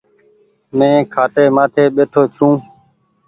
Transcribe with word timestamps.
مين 0.77 0.95
کآٽي 1.13 1.45
مآٿي 1.55 1.85
ٻيٺو 1.95 2.21
ڇو۔ 2.35 2.47